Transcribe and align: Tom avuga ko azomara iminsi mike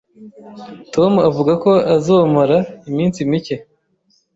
Tom 0.93 1.11
avuga 1.29 1.53
ko 1.63 1.71
azomara 1.95 2.57
iminsi 2.89 3.19
mike 3.29 3.55